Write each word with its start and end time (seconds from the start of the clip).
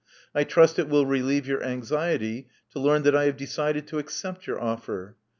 I 0.33 0.45
trust 0.45 0.79
it 0.79 0.89
will 0.89 1.05
relieve 1.05 1.45
your 1.45 1.63
anxiety 1.63 2.47
to 2.71 2.79
learn 2.79 3.03
that 3.03 3.15
I 3.15 3.25
have 3.25 3.37
decided 3.37 3.85
to 3.89 3.99
accept 3.99 4.47
your 4.47 4.59
offer. 4.59 5.15